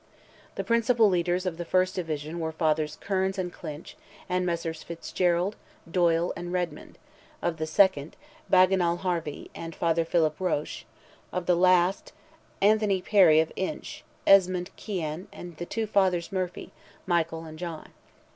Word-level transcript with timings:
The 0.55 0.63
principal 0.63 1.07
leaders 1.09 1.45
of 1.45 1.57
the 1.57 1.63
first 1.63 1.93
division 1.93 2.39
were 2.39 2.51
Fathers 2.51 2.95
Kearns 2.99 3.37
and 3.37 3.53
Clinch, 3.53 3.95
and 4.27 4.47
Messrs. 4.47 4.81
Fitzgerald, 4.81 5.55
Doyle, 5.91 6.33
and 6.35 6.51
Redmond; 6.51 6.97
of 7.39 7.57
the 7.57 7.67
second, 7.67 8.15
Bagenal 8.49 8.97
Harvey, 9.01 9.51
and 9.53 9.75
Father 9.75 10.03
Philip 10.03 10.39
Roche; 10.39 10.85
of 11.31 11.45
the 11.45 11.53
last, 11.55 12.13
Anthony 12.63 12.99
Perry 12.99 13.39
of 13.41 13.51
Inch, 13.55 14.03
Esmond 14.25 14.71
Kyan, 14.75 15.27
and 15.31 15.55
the 15.57 15.67
two 15.67 15.85
Fathers 15.85 16.31
Murphy, 16.31 16.71
Michael, 17.05 17.45
and 17.45 17.59
John. 17.59 17.89